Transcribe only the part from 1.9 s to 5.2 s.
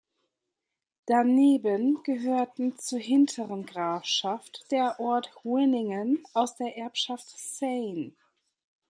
gehörten zur Hinteren Grafschaft der